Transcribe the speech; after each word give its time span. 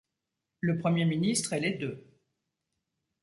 Le 0.61 0.79
Premier 0.79 1.05
ministre 1.05 1.53
est 1.53 1.59
les 1.59 1.73
deux. 1.77 2.03